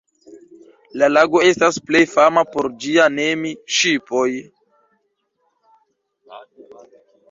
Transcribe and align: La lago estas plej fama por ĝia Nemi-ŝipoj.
La 1.01 1.09
lago 1.17 1.41
estas 1.49 1.77
plej 1.91 2.01
fama 2.15 2.45
por 2.57 2.69
ĝia 2.87 3.07
Nemi-ŝipoj. 3.19 4.29